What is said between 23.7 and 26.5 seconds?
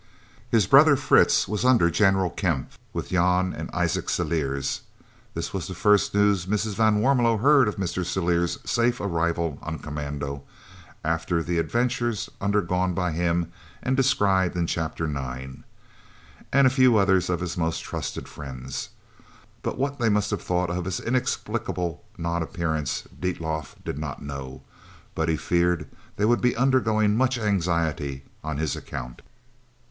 did not know, but he feared they would